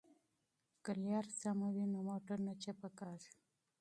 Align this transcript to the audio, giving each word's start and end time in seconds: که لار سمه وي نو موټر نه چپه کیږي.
که 0.83 0.91
لار 1.03 1.25
سمه 1.39 1.67
وي 1.75 1.85
نو 1.93 1.99
موټر 2.09 2.37
نه 2.47 2.53
چپه 2.63 2.89
کیږي. 2.99 3.31